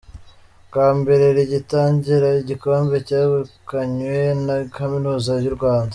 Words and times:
Bwa 0.67 0.87
mbere 0.99 1.25
rigitangira 1.37 2.27
igikombe 2.41 2.95
cyegukanywe 3.07 4.19
na 4.45 4.55
kaminuza 4.75 5.31
y’u 5.45 5.53
Rwanda. 5.57 5.89